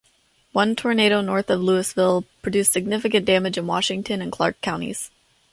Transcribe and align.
One 0.51 0.75
tornado 0.75 1.21
north 1.21 1.47
of 1.51 1.61
Louisville 1.61 2.25
producing 2.41 2.73
significant 2.85 3.23
damage 3.27 3.55
in 3.59 3.67
Washington 3.67 4.19
and 4.19 4.31
Clark 4.31 4.59
Counties. 4.59 5.11